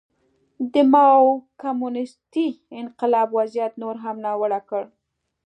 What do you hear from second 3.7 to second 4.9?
نور هم ناوړه کړ.